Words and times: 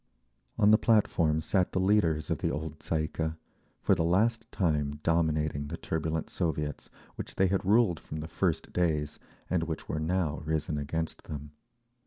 On 0.57 0.71
the 0.71 0.79
platform 0.79 1.41
sat 1.41 1.73
the 1.73 1.79
leaders 1.79 2.31
of 2.31 2.39
the 2.39 2.49
old 2.49 2.79
Tsay 2.79 3.03
ee 3.03 3.07
kah—for 3.07 3.93
the 3.93 4.03
last 4.03 4.51
time 4.51 4.99
dominating 5.03 5.67
the 5.67 5.77
turbulent 5.77 6.27
Soviets, 6.31 6.89
which 7.17 7.35
they 7.35 7.45
had 7.45 7.63
ruled 7.63 7.99
from 7.99 8.17
the 8.19 8.27
first 8.27 8.73
days, 8.73 9.19
and 9.47 9.61
which 9.65 9.87
were 9.87 9.99
now 9.99 10.41
risen 10.43 10.79
against 10.79 11.25
them. 11.25 11.51